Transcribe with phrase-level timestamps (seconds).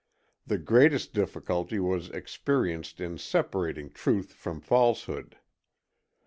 [0.47, 5.37] The greatest difficulty was experienced in separating truth from falsehood.